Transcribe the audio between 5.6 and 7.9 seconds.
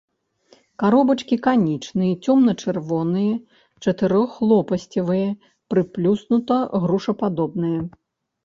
прыплюснута-грушападобныя.